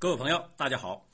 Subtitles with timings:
[0.00, 1.06] 各位朋友，大家好，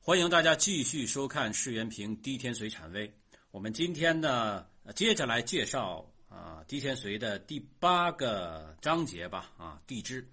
[0.00, 3.06] 欢迎大家继续收看释元平《滴天髓产微》。
[3.50, 4.66] 我们今天呢，
[4.96, 10.26] 接着来介绍啊《滴天髓》的第八个章节吧啊地支。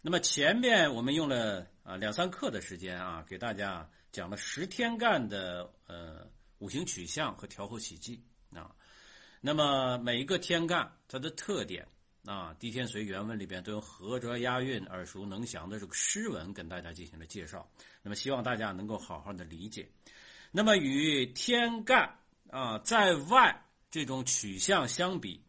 [0.00, 8.22] 那么前面我们用了啊两三课的时间啊，给大家讲了十天干的呃五行取向和调和喜忌
[8.54, 8.70] 啊。
[9.40, 11.84] 那么每一个天干它的特点。
[12.28, 17.66] 啊，《滴天髓》原文里边都用合辙押韵、耳熟能详的这个诗文跟大家进行了介绍。
[18.02, 19.88] 那么，希望大家能够好好的理解。
[20.50, 22.18] 那么，与天干
[22.50, 25.42] 啊在外这种取向相比，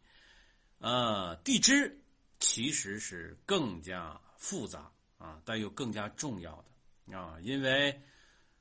[0.77, 2.01] 呃，地支
[2.39, 8.01] 其实是更加复杂啊，但又更加重要的啊，因为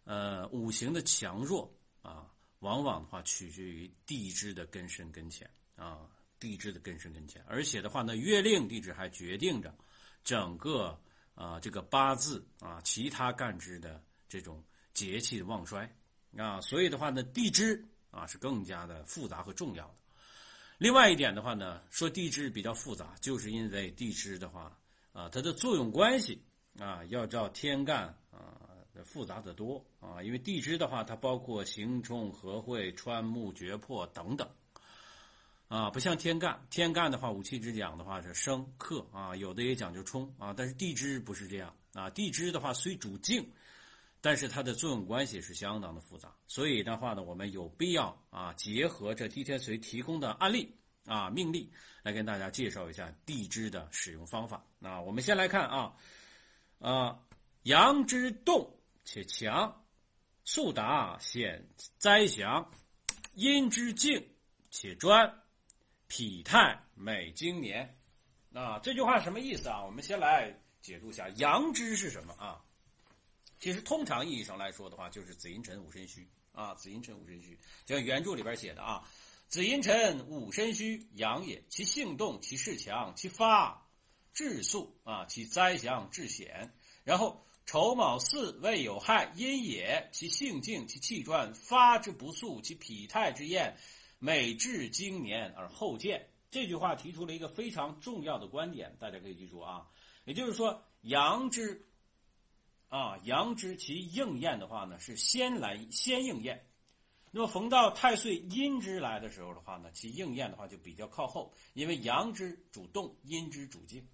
[0.02, 2.26] 呃，五行的强弱啊，
[2.58, 6.00] 往往的话取决于地支的根深根浅啊。
[6.40, 9.74] 地支的根深根浅，而且的话呢，月令地支还决定着
[10.22, 10.98] 整个
[11.34, 15.90] 啊这个八字啊其他干支的这种节气的旺衰
[16.36, 19.94] 啊，所以的话呢，地支啊是更加的复杂和重要的。
[20.78, 24.78] 另外一点的话呢，说地支比较复杂，就是因为地支的话
[25.12, 26.40] 啊，它的作用关系
[26.78, 28.54] 啊要照天干啊
[29.04, 34.48] 复杂的多啊，因为地支的话，它包括刑冲合会穿木绝破等等。
[35.68, 42.08] 啊，不像天干，天干的话，五气之讲的话是生克啊，有的也讲究冲啊，但是地支不是这样啊。
[42.08, 43.46] 地支的话虽主静，
[44.22, 50.74] 但是它的作用关系是相当的复杂，所以的话呢，我们有必要啊，结合这地天髓提供的案例
[51.04, 51.70] 啊命例
[52.02, 54.64] 来跟大家介绍一下地支的使用方法。
[54.78, 55.92] 那我们先来看啊，
[56.78, 57.20] 啊，
[57.64, 58.74] 阳之动
[59.04, 59.84] 且强，
[60.44, 62.64] 速达显灾祥；
[63.34, 64.26] 阴之静
[64.70, 65.37] 且专。
[66.08, 67.96] 否太美经年，
[68.52, 69.84] 啊，这句话什么意思啊？
[69.84, 72.60] 我们先来解读一下，阳之是什么啊？
[73.60, 79.06] 其实通常意义上来说的话，就是子阴辰午申戌啊，子阴辰午申戌，就像原著里边写的啊，
[79.48, 83.86] 子阴辰午申戌，阳也，其性动，其势强，其发
[84.32, 86.72] 至速啊，其灾祥至显。
[87.04, 93.76] 然后丑卯巳未有害，阴也，其性静，其气转，发之不速，其脾态之厌。
[94.20, 99.88] 每至经年而后见，这句话提出了一个非常重要的观点，大家可以记住啊。
[100.24, 101.86] 也就是说，阳之
[102.88, 106.66] 啊，阳之其应验的话呢，是先来先应验。
[107.30, 114.04] 那么逢到太岁阴之来的时候的话呢，其应验的话就比较靠后，因为阳之主动，阴之主静。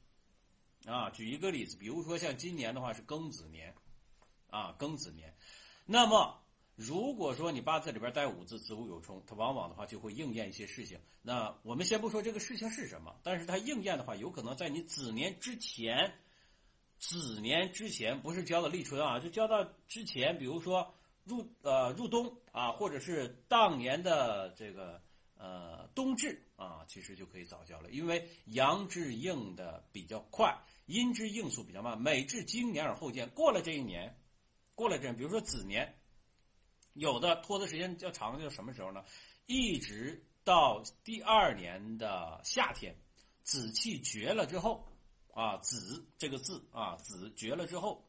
[0.85, 3.75] 啊，举一个例子，比如说像今年的话是庚子年，
[4.51, 5.35] 啊，庚子年，
[5.87, 6.44] 那么。
[6.77, 10.99] 如果说你八字里边带五字，子午有冲，它往往的话就会应验一些事情。
[11.23, 16.13] 那我们先不说这个事情是什么，但是它应验的话，有可能在你子年之前，
[16.99, 20.93] 子年之前不是交到立春啊，就交到之前，比如说
[21.23, 25.01] 入呃入冬啊，或者是当年的这个
[25.37, 33.29] 呃冬至啊，其实就可以早交了，因为阳之应的比较快，阴之应速比较慢，每至今年而后见。
[33.29, 34.19] 过了这一年，
[34.75, 35.95] 过了这，比如说子年。
[36.95, 39.05] 有的拖的时间较长，就什么时候呢？
[39.47, 42.97] 一直到第二年的夏天，
[43.43, 44.87] 子气绝了之后，
[45.35, 48.09] 啊，子这个字啊，子绝了之后，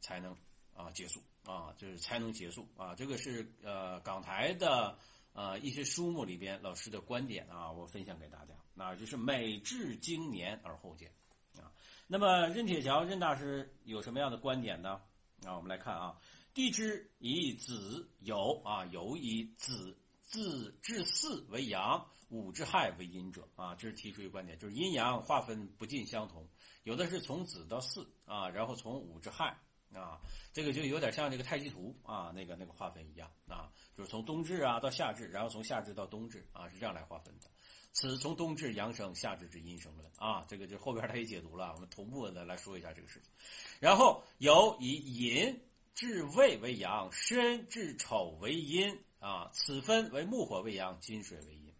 [0.00, 0.36] 才能
[0.74, 2.94] 啊结束啊，就是才能结束啊。
[2.94, 4.98] 这个是呃港台的
[5.32, 8.54] 呃一些书目里边老师的观点啊，我分享给大家。
[8.74, 11.10] 那就是每至经年而后见
[11.56, 11.72] 啊。
[12.06, 15.00] 那么任铁桥任大师有什么样的观点呢？
[15.46, 16.18] 啊，我们来看啊。
[16.58, 26.48] 地支以子有啊，有以子自至四为阳，五至亥为阴者啊，这是提出一个观点，就是阴阳划分不尽相同，
[26.82, 29.56] 有的是从子到巳啊，然后从五至亥
[29.94, 30.20] 啊，
[30.52, 37.46] 这个就有点像这个太极图啊，那个那个划分一样啊，就是从冬至啊到夏至，然后从夏至到冬至啊，是这样来划分的。
[37.92, 43.30] 此从冬至阳生，夏至至阴生论啊，这个就后边他也解读了，我们同步的来说一下这个事情。
[43.78, 45.56] 然后有以寅。
[45.98, 51.74] 至未为阳，申至丑为阴啊，此分为木火为阳，金水为阴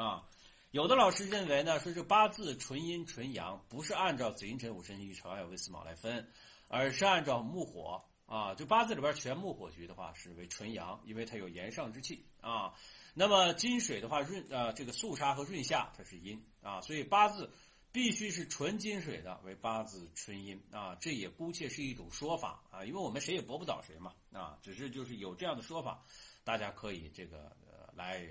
[0.00, 0.22] 啊。
[0.70, 6.30] 有的老师认为呢，说这八字纯阴纯阳，不是按照子寅辰午申戌丑亥未巳卯来分，
[6.68, 8.54] 而是按照木火啊。
[8.54, 12.74] 就八字里边全木火局的话，是为纯阳，因为它有炎上之气啊。
[13.12, 17.50] 那么金水的话，润呃这个肃杀和润下，它是阴啊，所以八字。
[17.94, 26.04] 必须是纯金水的为八字纯阴啊，这也姑且是一种说法啊，因为我们谁也驳不倒谁嘛啊，只是就是有这样的说法，
[26.42, 28.26] 大家可以这个呃来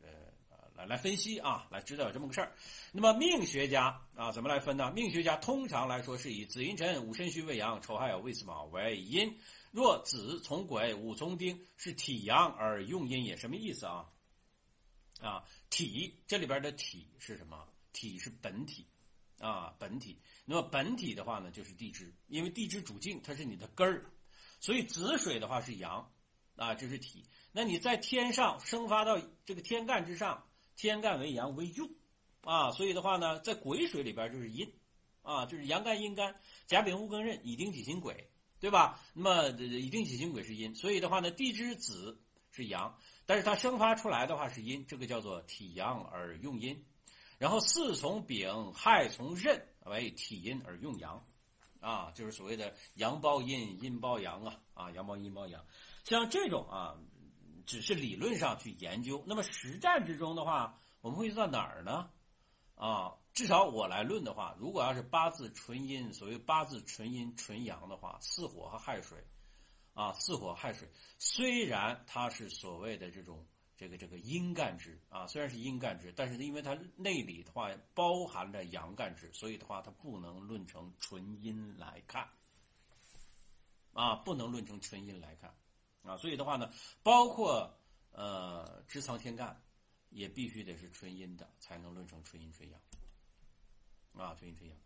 [0.00, 0.08] 呃
[0.76, 2.52] 来来分析啊，来知道有这么个事儿。
[2.92, 4.92] 那么命学家啊，怎么来分呢？
[4.92, 9.36] 命学家通常来说是以子寅辰午申戌未阳丑亥酉未巳卯为阴。
[9.72, 14.06] 若子从癸午从丁是体阳而用阴也，什么意思啊？
[15.20, 17.66] 啊，体这里边的体是什么？
[17.92, 18.86] 体是本体
[19.38, 20.20] 啊，本体。
[20.44, 24.04] 那么本体的话呢，就是地支，因为地支主静，它是你的根儿，
[24.60, 26.10] 所以子水的话是阳
[26.56, 27.24] 啊，这是体。
[27.52, 30.44] 那你在天上生发到这个天干之上，
[30.76, 31.90] 天干为阳为用
[32.42, 34.72] 啊，所以的话呢，在癸水里边就是阴
[35.22, 36.34] 啊，就是阳干阴干，
[36.66, 38.30] 甲丙戊庚壬乙丁己辛癸，
[38.60, 39.00] 对吧？
[39.12, 42.20] 那么乙丁己辛癸是阴，所以的话呢，地支子
[42.50, 46.84] 是阳，但是它生发出来的话是阴，这个叫做体阳而用阴。
[47.38, 51.24] 然后巳从丙，亥从壬为体阴而用阳，
[51.80, 55.64] 啊，就是所谓的阳包阴，阴包阳啊，啊，阳包阴包阳，
[56.04, 56.98] 像这种啊。
[57.66, 62.08] 只是理论上去研究，那么实战之中的话，我们会用到哪儿呢？
[62.76, 69.22] 啊，至少我来论的话，如果要是八字纯阴，所谓八字纯阴纯阳的话，巳火和亥水，
[69.92, 70.88] 啊，巳火亥水，
[71.18, 73.46] 虽然它是所谓的这种
[73.78, 82.28] 这个这个阴干支啊，虽然是阴干支，但是因为它内里的话包含着阳干支，所以的话它不能论成纯阴来看，
[83.92, 85.54] 啊，不能论成纯阴来看。
[86.02, 86.72] 啊，所以的话呢，
[87.04, 87.78] 包括
[88.10, 89.62] 呃，支藏天干，
[90.10, 92.80] 也必须得是纯阴的，才能论成纯阴纯阳。
[94.14, 94.76] 啊，纯阴纯阳。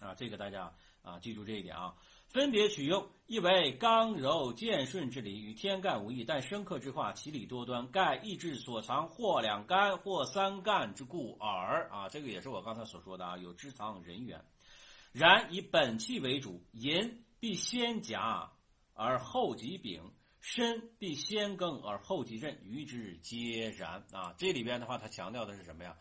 [0.00, 1.96] 啊，这个大家啊记住这一点啊。
[2.32, 11.90] 分别取用，意为刚柔健顺之理，与天干无异，但生克之化，其理多端，盖意志所藏或两干或三干之故耳。
[11.90, 14.42] 啊，这个也是我刚才所说的啊，有支藏人员，
[15.12, 18.50] 然以本气为主，寅必先甲
[18.94, 20.00] 而后及丙。
[20.40, 24.34] 申必先庚而后己壬，与之皆然啊！
[24.36, 25.96] 这里边的话，它强调的是什么呀？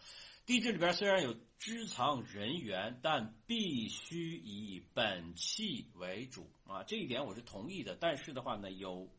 [0.52, 6.84] 地支里边虽然有支藏人员，但必须以本气为主啊！
[6.84, 7.96] 这一点我是同意的。
[7.96, 9.10] 但是的话呢，有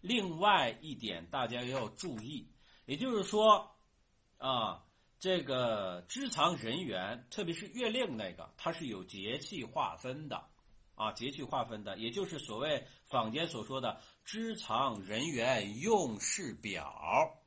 [0.00, 2.50] 另外一点大家要注意，
[2.84, 3.76] 也就是说
[4.38, 4.82] 啊，
[5.20, 10.48] 这个支藏人员，特别是月令那个，它是有节气划分的。
[10.96, 17.45] 啊，节气划分的，也就是所谓坊间所说的支藏人员用事表。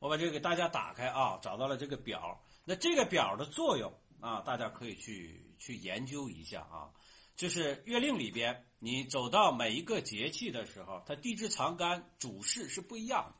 [0.00, 2.42] 我把这个给大家打开啊，找到了这个表。
[2.64, 6.90] 那这个表的作用啊，大家可以去去研究一下啊。
[7.36, 13.34] 就是月令里边，你走到每一个节气的时候，它地支藏干主事是不一样的。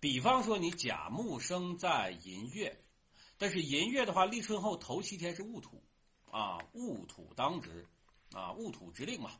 [0.00, 2.82] 比方说，你甲木生在寅月，
[3.36, 5.84] 但是寅月的话，立春后头七天是戊土。
[6.30, 7.88] 啊，戊土当值，
[8.32, 9.32] 啊，戊土之令嘛。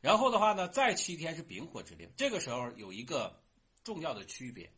[0.00, 2.10] 然后的话呢，再七天是丙火之令。
[2.16, 3.42] 这个时候有一个
[3.84, 4.72] 重要的区别，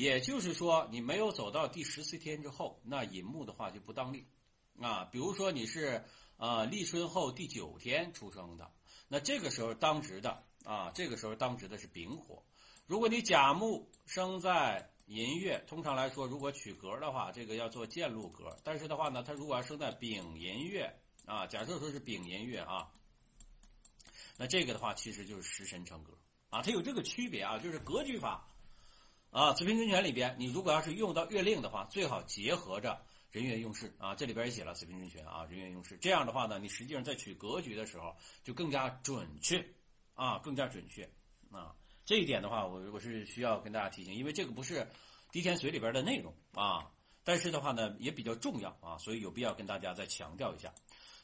[0.00, 4.24] 也就是说，你没有走到第十四天之后，那寅木的话就不当令。
[4.80, 6.02] 啊，比如说你是
[6.38, 8.72] 呃立春后第九天出生的，
[9.08, 12.42] 那这个时候当值的啊，这个时候当值的是丙火。
[12.86, 18.56] 如果你甲木生在寅月通常来说，如果取格的话，这个要做建禄格。
[18.64, 20.90] 但是的话呢，它如果要生在丙寅月
[21.26, 22.90] 啊，假设说是丙寅月啊，
[24.38, 26.14] 那这个的话其实就是食神成格
[26.48, 28.48] 啊，它有这个区别啊，就是格局法
[29.30, 29.52] 啊。
[29.52, 33.00] 子平真权里边，你如果要是用到月令的话，最好结合着
[33.30, 34.14] 人员用事啊。
[34.14, 35.98] 这里边也写了子平真权啊，人员用事。
[35.98, 39.64] 这样的话呢，你实际上在取格局的时候就更加准确
[40.14, 41.08] 啊，更加准确
[41.50, 41.74] 啊。
[42.04, 44.80] 这一点的话，我我是需要跟大家提醒，因为这个不是
[45.30, 46.90] 《滴天髓》里边的内容啊，
[47.22, 50.72] 但是的话呢也比较重要啊，所以有必要跟大家再强调一下。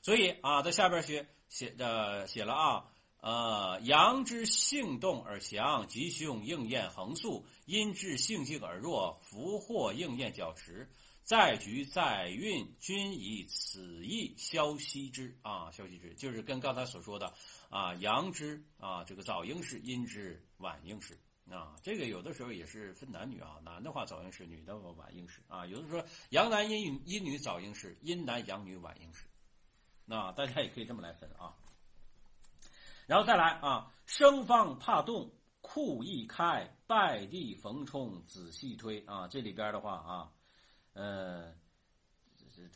[0.02, 2.84] 所以啊，在下边写写的写了啊，
[3.20, 10.88] 呃，阳之性动而强，吉凶应验横肃；阴之性静而弱，福祸应验较迟。
[11.24, 17.34] 在局在运，均以此意消息之啊，消息之就是跟刚才所说的
[17.68, 21.18] 啊，阳之啊，这个早应是，阴之晚应是
[21.50, 29.26] 啊，这个有的时候也是分男女啊，男的话早应是，女的话晚应是啊，有的说阳男阴女阴女早应是，阴男阳女晚应是，
[30.04, 31.56] 那大家也可以这么来分啊。
[33.06, 40.32] 然后再来啊，生方怕动，库易开，败地逢冲，仔细推啊，这里边的话啊。
[40.98, 41.52] 呃，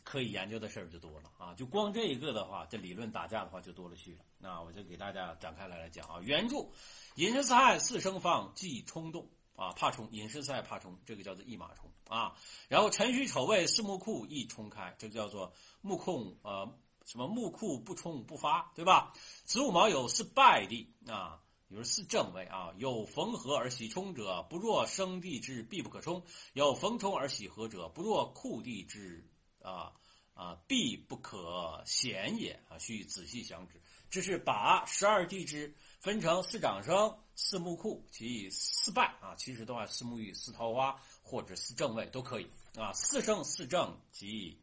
[0.03, 1.55] 可以研究的事儿就多了啊！
[1.55, 4.19] 就光这一个的话，这理论打架的话就多了去了。
[4.37, 6.19] 那我就给大家展开来来讲啊。
[6.21, 6.69] 原著：
[7.15, 10.07] 寅申巳亥四生方忌冲动啊，怕冲。
[10.11, 12.35] 寅申巳亥怕冲，这个叫做一马冲啊。
[12.67, 16.77] 然后辰戌丑未四木库易冲开，这叫做木控呃
[17.11, 19.11] 什么木库不冲不发，对吧？
[19.43, 26.21] 子午卯酉是败地啊，比如四正位啊，有逢合而喜冲者，不若生地之必不可冲；
[26.53, 29.29] 有逢冲而喜合者，不若库地之
[29.61, 29.91] 啊
[30.33, 32.77] 啊必不可显也啊。
[32.77, 33.81] 需仔细详之。
[34.09, 39.35] 这是把十二地支分成四长生、四木库及四败啊。
[39.35, 42.93] 其实的话，四木玉、四桃花或者四正位都可以啊。
[42.93, 44.60] 四生、四正及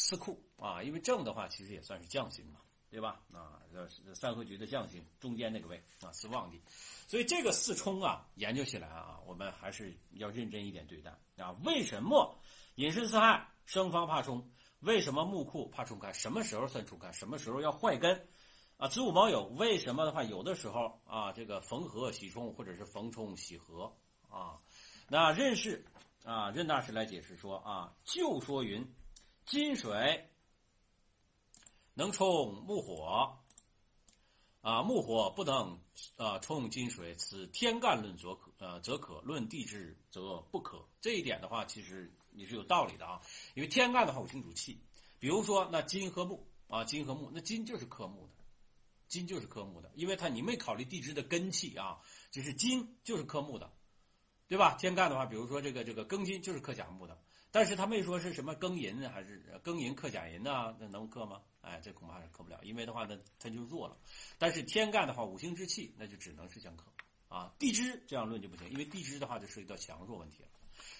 [0.00, 2.60] 四库啊，因为正的话其实也算是将星嘛。
[2.90, 3.20] 对吧？
[3.32, 3.62] 啊，
[4.16, 6.60] 三合局的将星中间那个位啊，四旺地，
[7.06, 11.54] 所以这个四冲啊，研究起来啊，我们还是要认真一点对待啊。
[11.64, 12.36] 为什么
[12.74, 14.50] 隐身四害生方怕冲？
[14.80, 16.12] 为什么木库怕冲开？
[16.12, 17.12] 什么时候算冲开？
[17.12, 18.26] 什么时候要坏根？
[18.76, 23.94] 啊，子午卯酉为什么的话，有的时候啊，这个逢合喜冲，或者是逢冲喜合
[24.28, 24.58] 啊。
[25.08, 25.84] 那任氏
[26.24, 28.84] 啊，任大师来解释说啊，就说云，
[29.50, 30.28] 金水。
[31.94, 33.36] 能冲木火，
[34.60, 35.76] 啊，木火不能
[36.16, 40.88] 啊冲金水，此天干论则可，呃，则可论地支则不可。
[41.00, 43.20] 这一点的话，其实你是有道理的啊，
[43.54, 44.80] 因为天干的话五行主气，
[45.18, 48.32] 比如说那金和木啊，金和木，那金就是克木的，
[49.08, 53.68] 金就是克木的，因为它你没考虑地支的根气啊，就是金就是克木的，
[54.46, 54.74] 对吧？
[54.74, 57.20] 天干的话，比如说这个这个庚金就是克甲木的。
[57.52, 60.76] 但是他没说是什么庚寅还是庚寅克甲寅呢？
[60.78, 61.42] 那能克吗？
[61.62, 63.96] 哎，这恐怕是克不了，因为的话呢，它就弱了。
[64.38, 66.84] 但是天干的话，五行之气，那就只能是相克
[67.28, 67.52] 啊。
[67.58, 70.48] 地支这样论就不行，因为地支的话就涉及到强弱问题了。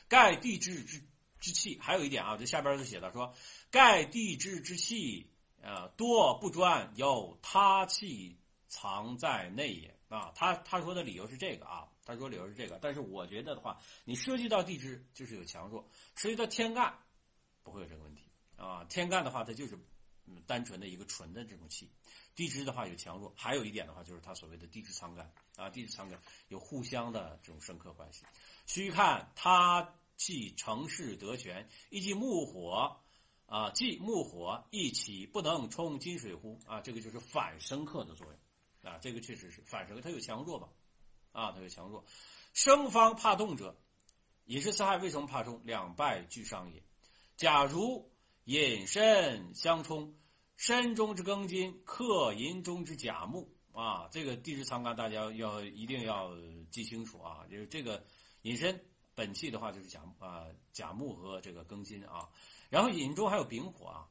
[0.08, 1.00] 盖地支之
[1.38, 3.32] 之气，还有一点啊，这下边就写了说，
[3.70, 5.30] 盖地支之气
[5.62, 8.36] 啊，多不专，有他气
[8.68, 10.32] 藏在内也啊。
[10.34, 11.88] 他他说的理由是这个啊。
[12.10, 16.98] 他说理由是这个，但是我觉得的话，你涉及到地支就是有强弱，涉及到天干
[17.62, 18.22] 不会有这个问题
[18.56, 18.84] 啊。
[18.84, 19.76] 天干的话，它就是
[20.26, 21.88] 嗯单纯的一个纯的这种气，
[22.34, 28.24] 地支的话有强弱，还有一点的话就是它所谓的地支藏干啊，地支藏干有互相的这种深刻关系。
[28.66, 33.00] 须看他气成势得权，以及木火
[33.46, 40.68] 啊，即木火一起不能冲金水乎啊，这个就是反生克的作用啊，这个确实是反生，它有强弱吧。
[41.32, 42.04] 啊，它有强弱，
[42.52, 43.76] 生方怕动者，
[44.46, 45.60] 隐身四害为什么怕冲？
[45.64, 46.82] 两败俱伤也。
[47.36, 48.12] 假如
[48.44, 50.14] 引申相冲，
[50.56, 56.32] 申中之庚金克寅中之甲木啊，这个地支藏干大家要一定要
[56.70, 57.46] 记清楚啊。
[57.50, 58.04] 就是这个
[58.42, 58.84] 引申
[59.14, 62.28] 本气的话就是甲啊甲木和这个庚金啊，
[62.68, 64.08] 然后饮中还有丙火啊。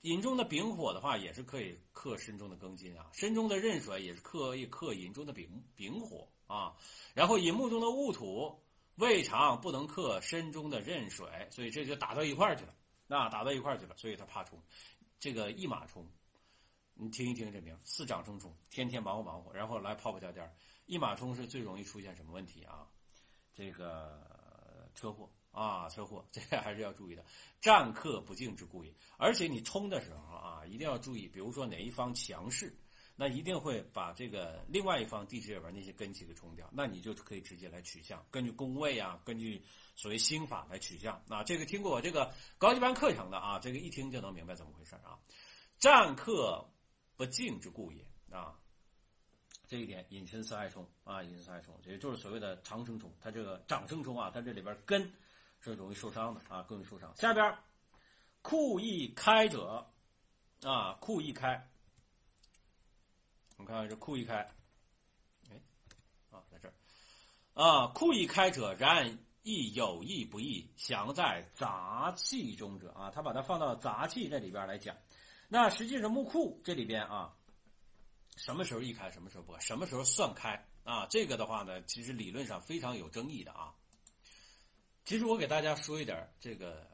[0.00, 6.76] 饮中的丙火的话，也是可以克身中的庚金啊；身中的壬水也是可以克饮中的丙丙火啊。
[7.14, 8.62] 然后乙木中的戊土
[8.96, 12.74] 未尝不能克身中的壬水，所以这就打到一块儿去了。
[13.06, 14.62] 那打到一块儿去了，所以他怕冲。
[15.18, 16.08] 这个一马冲，
[16.94, 20.54] 你听一听这名，四长冲冲，天天忙活忙活，然后来泡泡家店
[20.86, 22.86] 一马冲是最容易出现什么问题啊？
[23.52, 25.30] 这个车祸。
[25.54, 27.24] 啊，车祸，这个还是要注意的。
[27.60, 28.92] 战克不敬之故也。
[29.16, 32.76] 而且你冲的时候啊，一定要注意，比如说哪一方强势，
[33.16, 36.68] 那一定会把这个另外一方地支里边那些根气给冲掉。
[36.72, 39.62] 那你就可以直接来取象，根据宫位啊，根据
[39.96, 41.22] 所谓心法来取象。
[41.28, 45.18] 啊，这个听过我这个高级班课程的啊，这个一听就能明白怎么回事啊。
[45.78, 46.68] 战克
[47.16, 48.58] 不敬之故也啊。
[49.66, 53.12] 这一点引申四害冲啊，引申四害冲，也就是所谓的长生冲。
[53.20, 55.12] 它这个长生冲啊，它这里边根。
[55.60, 57.10] 是容易受伤的啊，更容易受伤。
[57.16, 57.56] 下边，
[58.42, 59.86] 库易开者，
[60.60, 61.66] 啊，库易开。
[63.64, 64.46] 我看看这库一开，
[65.50, 65.58] 哎，
[66.30, 66.74] 啊，在这儿，
[67.54, 74.94] 啊，库一开者，然亦有意不义，祥在杂气中者啊，他把它放到杂气这里边来讲。
[75.48, 77.34] 那实际上木库这里边啊，
[78.36, 81.06] 什么时候一开，什么时候不开，什么时候算开啊？
[81.06, 83.72] 这个的话呢，其实理论上非常有争议的啊。
[85.06, 86.86] 其实我给大家说一点这个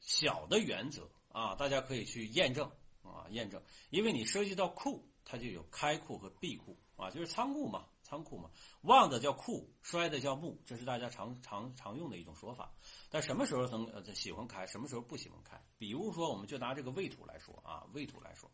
[0.00, 2.68] 小的原则啊，大家可以去验证
[3.04, 3.62] 啊，验证。
[3.90, 8.50] 因为你涉及到库，它就有开库和闭库啊，就是仓库嘛，仓库嘛。
[8.82, 12.72] 旺的叫库，衰的叫木，这是大家常常常用的一种说法。
[13.10, 15.60] 但什么时候能呃喜欢开，什么时候不喜欢开？
[15.78, 18.50] 比如说，我们就拿这个未土来说啊，未土来说，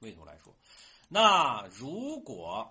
[0.00, 0.54] 未土来说，
[1.08, 2.70] 那如果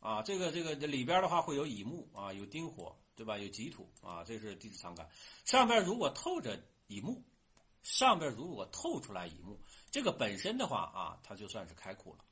[0.00, 2.96] 啊，这个这个这里边的话会有乙木啊，有丁火。
[3.18, 3.36] 对吧？
[3.36, 5.10] 有己土啊，这是地支藏干。
[5.44, 7.24] 上边如果透着乙木，
[7.82, 12.24] 上边如果透出来乙木，这个本身的话啊，它就算是开库了。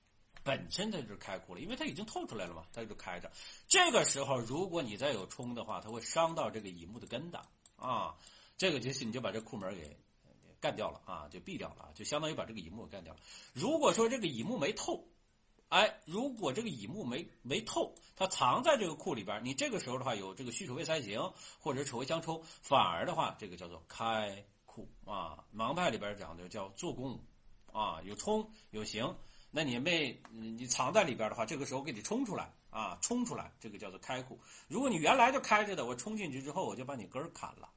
[0.43, 3.31] 本身它就是开库了，因为它已经透出来了嘛，它就开着。
[3.67, 7.41] 这个时候，如果你再有冲的话，它会伤到这个乙木的根的
[7.77, 8.15] 啊。
[8.57, 9.99] 这个就是你就把这库门给
[10.61, 13.21] 干掉了啊，就闭掉了，就相当于把这个乙木干掉了。
[13.53, 15.07] 如果说这个乙木没透
[15.69, 25.45] 哎，如果这个乙木没没透，它藏在这个库里边，你这个时候的话有这个戌丑未三刑或者丑未相冲，反而的话这个叫做开库啊。
[25.53, 27.21] 盲派里边讲的叫做功
[27.77, 29.15] 啊，有冲有行，
[29.51, 34.41] 那你没你藏在里边的话，这个时候给你冲出来啊，冲出来，这个叫做开库。
[34.67, 37.69] 如果你原来就开着的，我冲进去之后，我就把你根儿砍了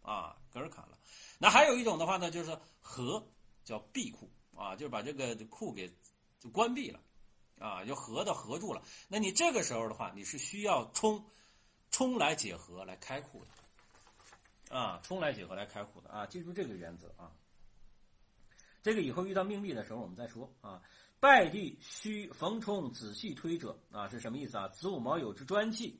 [0.00, 0.98] 啊，根儿砍了。
[1.38, 3.22] 那还有一种的话呢，就是合
[3.64, 5.92] 叫闭库啊，就是把这个库给
[6.40, 6.98] 就关闭了。
[7.60, 8.80] 啊，就合的合住了。
[9.08, 11.20] 那你这个时候的话，你是需要冲，
[11.90, 17.32] 冲来解合来开库的，啊，冲来解合来开库的啊，记住这个原则啊。
[18.82, 20.82] 这个以后遇到命例的时候我们再说啊。
[21.20, 24.68] 败地需逢冲仔细推者啊，是什么意思啊？
[24.68, 25.98] 子午卯酉之专气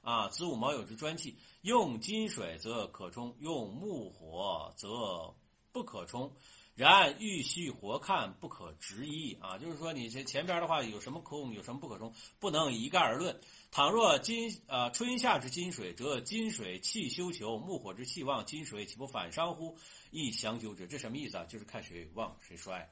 [0.00, 5.34] 啊，子午卯酉之专气，用金水则可冲，用木火则
[5.72, 6.32] 不可冲。
[6.76, 9.58] 然欲细活看，不可直一啊！
[9.58, 13.38] 就是说，你这前边的话有什么空，有什么不可冲，不能一概而论。
[13.70, 19.76] 倘若金啊春夏之金水，则金水气休求，木火之气旺，金水岂不反伤乎？
[20.10, 20.86] 亦相救之。
[20.86, 21.44] 这什么意思啊？
[21.44, 22.90] 就是看谁旺谁衰，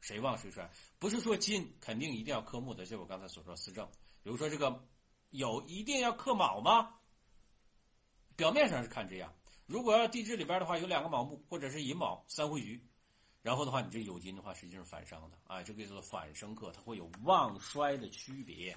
[0.00, 0.68] 谁旺谁衰。
[0.98, 3.86] 不是说金肯定一定要克木的，就我刚才所说四正。
[4.24, 4.84] 比如说这个
[5.30, 6.96] 有一定要克卯吗？
[8.34, 9.32] 表面上是看这样。
[9.66, 12.82] 如果要地支里边的话有两个卯木，或者是寅卯三回局。
[13.44, 18.74] 然后的话，你这酉金的话，实际上是反伤的啊，这个叫做反生克，它会有旺衰的区别，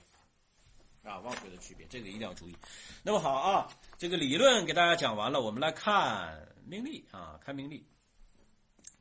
[1.04, 2.56] 啊，旺衰的区别，这个一定要注意。
[3.02, 7.88] 那么好啊，这个理论给大家讲完了，我们来看命例啊，看命例。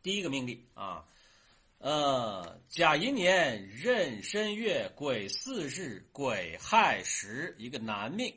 [0.04, 1.04] 第一个命例啊，
[1.78, 8.32] 呃，甲寅年壬申月癸巳日癸亥时，一个男命。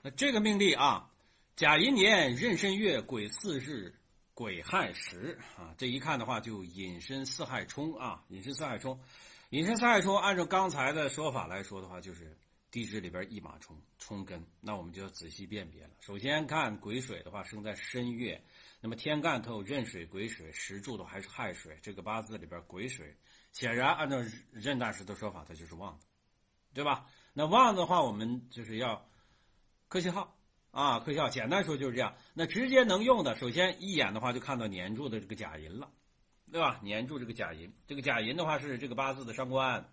[0.00, 1.10] 那这个命例啊，
[1.56, 3.92] 甲寅年壬申月癸巳日。
[4.38, 8.96] 癸亥时啊，这一看的话就引申四害冲啊，引申四害冲，
[9.50, 10.16] 引申四害冲。
[10.16, 12.38] 按照刚才的说法来说的话，就是
[12.70, 15.90] 地支里边一马冲冲根，那我们就要仔细辨别了。
[15.98, 18.40] 首先看癸水的话，生在申月，
[18.80, 21.76] 那么天干它有壬水、癸水，时柱的还是亥水。
[21.82, 23.12] 这个八字里边癸水，
[23.50, 24.18] 显然按照
[24.52, 26.06] 任大师的说法，它就是旺的，
[26.74, 27.06] 对吧？
[27.32, 29.04] 那旺的话，我们就是要
[29.88, 30.37] 克星号。
[30.70, 32.14] 啊，科效简单说就是这样。
[32.34, 35.90] 那直接能用的，首先一眼的话就看到粘住的这个甲寅了，
[36.52, 36.78] 对吧？
[36.84, 39.84] 粘住这个甲寅，这个甲寅的话是这个八字的伤官，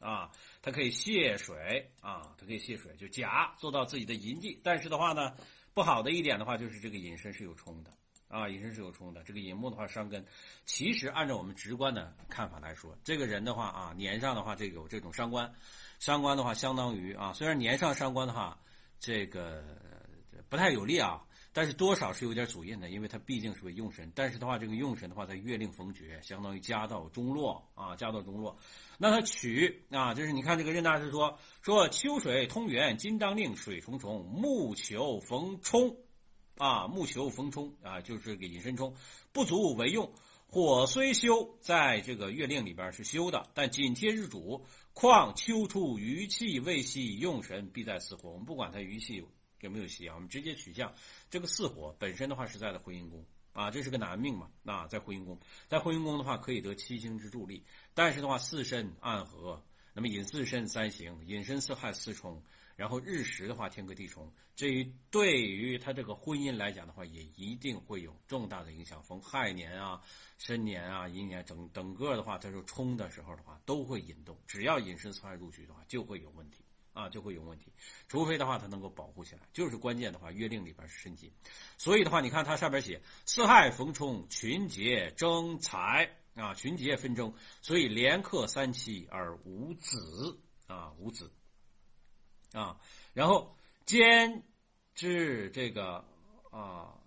[0.00, 4.60] 啊，它可以泄水啊，它可以泄水，就甲做到自己的淫忌。
[4.62, 5.34] 但是的话呢，
[5.72, 7.90] 不好的一点的话就是这个寅申是有冲的
[8.26, 9.22] 啊，寅申是有冲的。
[9.22, 10.22] 这个寅木的话伤根，
[10.66, 15.50] 其实按照我们直观的看法来说，这个人的话啊，年上的话这有这种伤官，
[16.00, 18.58] 伤官的话相当于啊，虽然年上伤官的话，
[18.98, 19.64] 这个。
[20.48, 24.10] 不太有利啊，但是多少是有点主印的，因为它毕竟是个用神。
[24.14, 28.56] 但是的话，这个用神的话，在月令逢绝，相当于家道中落啊，家道中落。
[28.96, 35.96] 那它取啊，就是你看这个任大师说说秋水通源，金当令，水重重，木求逢冲
[36.56, 38.94] 啊，木求逢冲啊，就是给引申冲，
[39.32, 40.12] 不足为用。
[40.50, 48.30] 火虽休，在这个月令里边是休的，但紧贴日主，况秋出余气未息，用神必在四火。
[48.30, 49.22] 我们不管它余气。
[49.60, 50.14] 有没有息啊？
[50.14, 50.92] 我们直接取向
[51.30, 54.50] 这个四火本身的话是在的婚姻宫啊，这是个男命嘛？
[54.62, 59.60] 那在婚姻宫，在婚姻宫的话可以得七星之助力，但是的话四申暗合，
[59.92, 62.40] 那么引四申三刑，引申四害四冲，
[62.76, 69.02] 然后日食的话天克地冲，这于对于他这个婚姻来讲的话，也一定会有重大的影响。
[69.02, 70.00] 逢亥年啊、
[70.38, 76.58] 申年啊、寅年整整个的话，他说冲的时候的话都会引动，只要引申四害入局的话，就会有问题。
[76.98, 77.72] 啊，就会有问题，
[78.08, 81.30] 除非的话，它能够保护起来，就是关键的话，约定里边是申金，
[81.76, 87.32] 所以的话，你看它上边写四害逢冲，群劫争财啊，群劫纷争，
[87.62, 91.30] 所以连克三妻而无子啊，无子
[92.52, 92.80] 啊，
[93.14, 93.56] 然后
[93.86, 94.42] 兼
[94.96, 96.04] 之这个
[96.50, 96.97] 啊。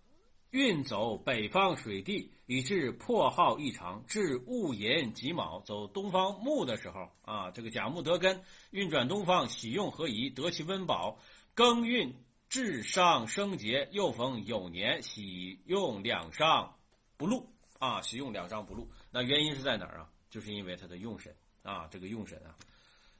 [0.51, 4.03] 运走北方水地，以致破耗异常。
[4.05, 10.29] 至戊寅己卯走东方木的时候，啊，这个甲木得根，运转东方，喜用何宜？
[10.29, 11.17] 得其温饱。
[11.55, 12.13] 庚运
[12.49, 16.75] 至上生节，又逢酉年，喜用两上
[17.17, 17.49] 不禄。
[17.79, 18.91] 啊，喜用两上不禄。
[19.09, 20.09] 那原因是在哪儿啊？
[20.29, 22.55] 就是因为他的用神啊，这个用神啊，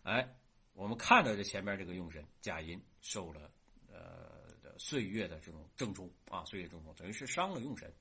[0.04, 0.36] 哎，
[0.74, 3.50] 我们看到这前面这个用神甲寅受了。
[3.90, 4.41] 呃
[4.84, 7.94] 岁月的这种正冲啊，岁月正冲等于是伤了用神，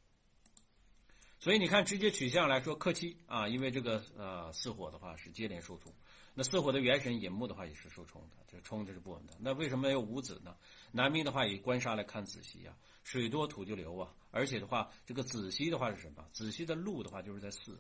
[1.39, 5.93] 所以你看直接取向来说克妻啊，因为这个呃四火的话是接连受冲，
[6.35, 9.37] 那四火的元神寅木的话也是受冲的，这冲这是不稳的。
[9.39, 10.57] 那为什么没有五子呢？
[10.91, 16.27] 男命的话以官杀来看子息啊，水多土就流啊，而且的话这个子息的话是什么？
[16.33, 17.79] 子息的禄的话就是在四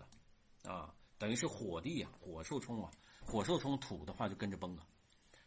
[0.62, 2.90] 啊，啊等于是火地啊，火受冲啊，
[3.26, 4.86] 火受冲土的话就跟着崩啊，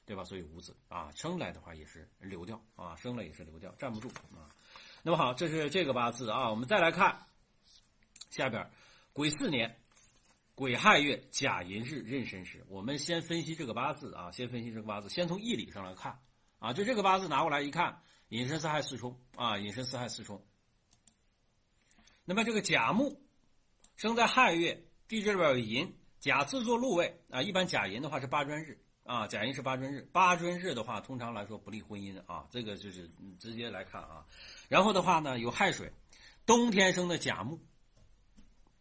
[0.06, 0.24] 对吧？
[0.24, 4.50] 所以无子啊，生来的话也是流掉啊，生来也是流掉，站不住啊。
[5.02, 7.26] 那么好，这是这个八字啊，我们再来看
[8.30, 8.70] 下边
[9.14, 9.78] 癸巳年。
[10.56, 16.20] 癸亥月甲寅日壬申时，我们先分析这个八字啊，先分析这个八字，先从义理上来看
[16.60, 20.46] 啊，就这个八字拿过来一看，寅申巳亥巳冲啊，寅申巳亥巳冲。
[22.24, 23.20] 那么这个甲木
[23.96, 34.26] 生在亥月，地支里边有寅，甲自作禄位啊，一般甲寅的话是八专日啊，甲寅是八专日，八专日的话通常来说不利婚姻啊，这个就是直接来看啊。
[34.70, 35.92] 然后的话呢，有亥水，
[36.46, 37.60] 冬天生的甲木。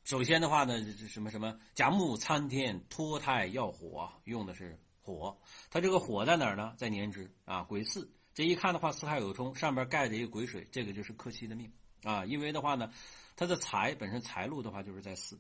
[0.05, 5.41] 首先的话呢，什么什么甲木参天脱胎要火，用的是火。
[5.71, 6.75] 它这个火在哪儿呢？
[6.77, 8.09] 在年支啊，癸巳。
[8.35, 11.71] 这一看的话，四亥有冲，上边盖着一个癸水，这个就是克妻的命
[12.03, 12.25] 啊。
[12.25, 12.93] 因为的话呢，
[13.37, 15.39] 它的财本身财路的话就是在巳，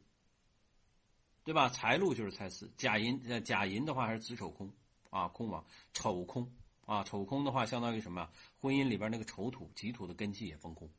[1.44, 1.68] 对吧？
[1.68, 2.72] 财路就是财死。
[2.76, 4.72] 甲寅呃，甲寅的话还是子丑空
[5.11, 6.50] 啊，空亡丑空
[6.87, 8.28] 啊，丑空的话相当于什么？
[8.59, 10.90] 婚姻里边那个丑土己土的根基也封空。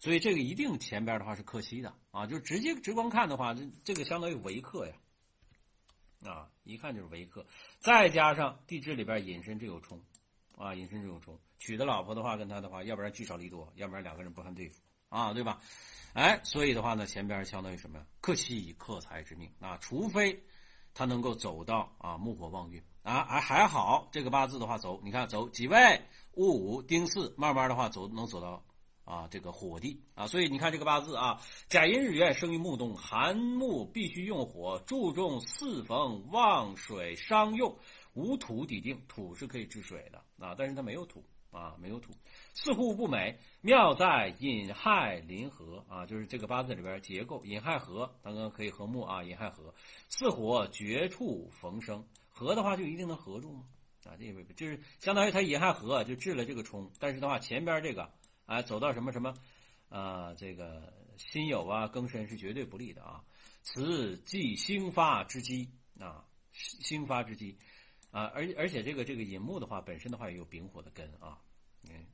[0.00, 4.94] 所以这个一定前边的话是克妻的啊，就直接直观看的话，这这个相当于为克呀，
[6.24, 7.46] 啊，一看就是为克，
[7.78, 9.98] 再加上地支里边隐身这有冲，
[10.56, 14.80] 啊，隐身这有冲，娶的老婆的话跟他的话，要不然聚少离多，要不然两个人不堪对付
[15.14, 15.60] 啊，对吧？
[16.12, 18.06] 哎，所以的话呢，前边相当于什么呀？
[18.20, 20.42] 克妻以克财之命啊，除非
[20.92, 25.76] 他能够走到啊木火旺运啊，还还好这个八字的话走，你看走己未、
[26.34, 28.64] 戊午、丁巳，慢慢的话走能走到。
[29.04, 37.76] 啊，这个火地啊，所以你看这个八字啊，甲寅日元生于木东，寒木必须用火，注重四逢旺水商用，
[38.14, 42.14] 无土抵定，土是可以治水的啊，但是它没有土啊，没有土，
[42.54, 43.38] 似乎不美。
[43.60, 49.74] 妙在寅亥临合啊，就是这个八字里边结构寅亥合，刚刚可以和睦啊，寅亥合，
[50.08, 53.64] 四火绝处逢生，合的话就一定能合住吗？
[54.04, 58.10] 啊，这个就是相当于它寅亥合就治了这个冲，但是的话前边这个。
[58.46, 59.34] 哎，走到什么什么，
[59.88, 63.24] 啊，这个辛酉啊，庚申是绝对不利的啊。
[63.62, 67.56] 此即兴发之机啊，兴发之机
[68.10, 71.38] 啊，而而且这个这个寅木的话，本身的话也有丙火的根啊，
[71.88, 72.04] 嗯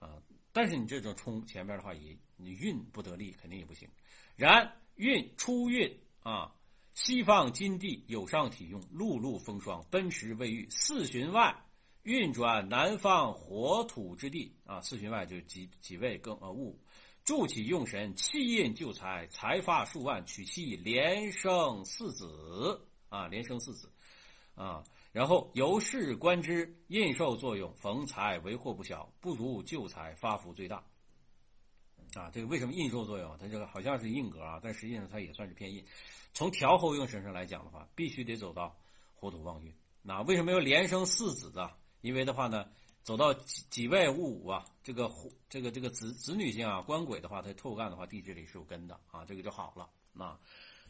[0.00, 0.20] 啊，
[0.52, 3.88] 但是你这种冲前边的话，也你运不得力，肯定也不行。
[4.34, 6.52] 然运出运啊，
[6.94, 11.64] 西方金地有上体用，路路风霜，奔驰未遇，四旬外。
[12.02, 16.74] 运转南方火土之地啊，四旬外就几几位更呃戊，
[17.24, 23.92] 助其用神，气印救财，财发数万，娶妻连生四子啊，连生四子
[24.54, 30.84] 啊，然后由是观之，印受作用，逢财为祸不小，不如救财发福最大
[32.14, 32.30] 啊。
[32.32, 33.36] 这个为什么印受作用？
[33.38, 35.84] 它这个好像是印格啊，但实际上它也算是偏印。
[36.32, 38.76] 从调候用神上来讲的话，必须得走到
[39.14, 39.74] 火土旺运。
[40.00, 41.76] 那为什么要连生四子啊？
[42.02, 42.66] 因为的话呢，
[43.02, 45.10] 走到己己未戊午啊，这个
[45.48, 50.38] 这个这个子子女性啊，官鬼的话，它透干的话，地支里是有根的啊，这个就好了啊。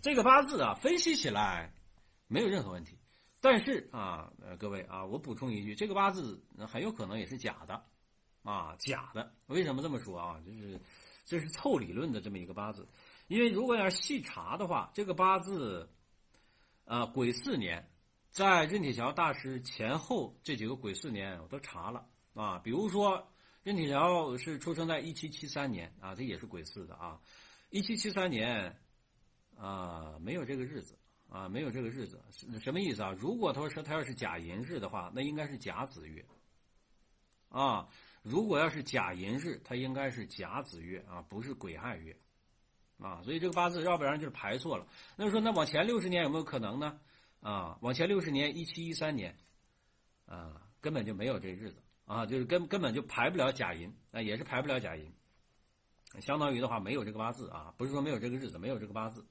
[0.03, 1.73] 这个八字啊，分析起来
[2.27, 2.99] 没有任何问题。
[3.41, 7.83] 但是啊，呃，各位啊，我补充一句，这个八字很有可能也是假的
[8.43, 9.33] 啊，假的。
[9.47, 10.41] 为什么这么说啊？
[10.45, 10.79] 就是
[11.25, 12.87] 这是凑理论的这么一个八字。
[13.29, 15.89] 因为如果要细查的话，这个八字
[16.85, 17.89] 啊，癸巳年。
[18.31, 22.61] 在任铁桥大师前后这几个癸巳年，我都查了啊。
[22.61, 23.27] 比如说，
[23.65, 27.21] 任铁桥是出生在一七七三年啊，这也是癸巳的啊。
[27.71, 28.79] 一七七三年
[29.57, 30.97] 啊，没有这个日子
[31.31, 32.21] 啊，没有这个日子，
[32.61, 33.15] 什么意思啊？
[33.17, 36.25] 如果他说他要是甲寅日的话，那应该是甲子月
[37.49, 37.89] 啊。
[38.23, 42.15] 如果要是甲寅日，他应该是甲子月啊，不是癸亥月
[42.99, 43.23] 啊。
[43.23, 44.85] 所以这个八字要不然就是排错了。
[45.15, 46.99] 那说那往前六十年有没有可能呢？
[47.41, 49.35] 啊，往前六十年，一七一三年，
[50.27, 55.11] 啊，根本就没有这日子啊，就是根根本就排不了甲寅，啊，也是排不了甲寅，
[56.21, 59.25] 相当于的话没有这个八字啊，不是说没有这个日子，没有这个八字。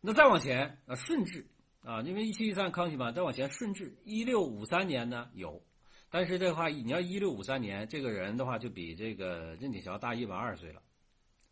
[0.00, 1.46] 那再往前啊，顺治
[1.82, 5.62] 啊，因为一七一三康熙嘛，再往前顺治一六五三年呢有，
[6.10, 10.82] 但是的话你要一六五三年，这个人的话就比这个任铁桥大一百二十岁了，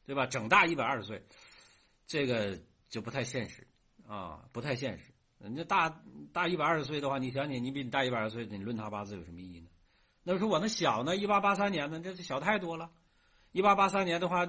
[0.07, 0.27] 对吧？
[0.27, 1.23] 整大一百二十岁，
[2.07, 2.59] 这个
[2.89, 3.67] 就不太现实
[4.07, 5.13] 啊，不太现实。
[5.39, 9.69] 人家大大一百二十岁的话，你想想，你比你大一百二十岁，你论他八字有什么意义呢？
[10.25, 12.91] 那说我那小呢，一八八三年呢，这小太多了。
[13.53, 14.45] 一八八三年的话，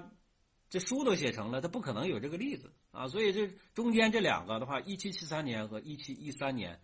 [0.70, 3.08] 这书都写成了，他不可能有这个例子啊。
[3.08, 6.80] 所以这中间这两个的话，一七七三年和一七一三年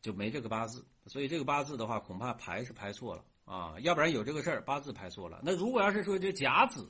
[0.00, 3.74] 就没这个八字，所以这个八字的话，恐怕排是排错了啊。
[3.80, 5.40] 要不然有这个事儿，八字排错了。
[5.42, 6.88] 那如果要是说这甲子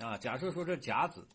[0.00, 1.26] 啊，假设说这甲子。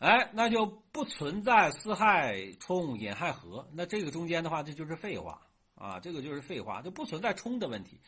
[0.00, 8.00] 哎，那就不存在四害冲引亥合，那这个中间的话，这就是废话啊，这个就是废话，就不存在冲的问题。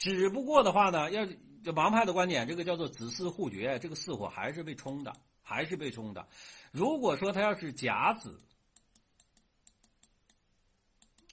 [0.00, 1.24] 只不过的话呢，要
[1.62, 6.26] 这王派的观点，这个叫做子嗣互绝，这个巳火还是被冲的，还是被冲的。
[6.72, 8.40] 如果说他要是甲子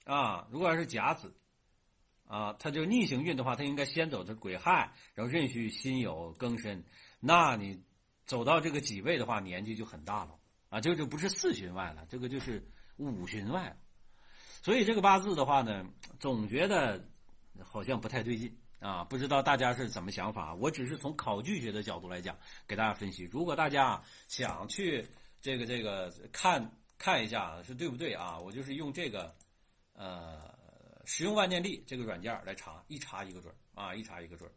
[0.04, 1.34] 啊，如果要是甲子
[2.28, 6.84] 啊，他就逆行运的话，他应该先走的癸亥，然后壬戌辛酉庚申，
[7.18, 7.82] 那你。
[8.28, 12.62] 走到这个己位的话，年纪就很大了啊，这就不是四旬外了，这个就是
[12.98, 13.76] 五旬外了。
[14.60, 15.86] 所以这个八字的话呢，
[16.20, 17.08] 总觉得
[17.64, 20.54] 好像不太对劲啊，不知道大家是怎么想法？
[20.54, 23.24] 我只是从考据学的角度来讲，给大家分析。
[23.24, 25.06] 如果大家想去
[25.40, 29.34] 这个这个看看一下是对不对啊，我就是用这个
[29.94, 30.54] 呃
[31.04, 34.50] 使用万年历这个软件来查，一查一个准啊，一查一个准。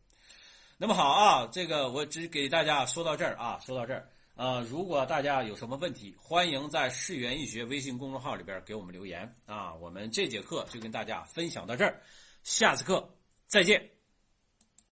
[0.77, 4.59] 那么好啊，这个我只给大家说到这儿啊，说到这儿啊。
[4.61, 9.73] 如果大家有什么问题，欢迎在世园易学微信公众号里边给我们留言啊。
[9.75, 12.01] 我们这节课就跟大家分享到这儿，
[12.43, 14.00] 下次课再见。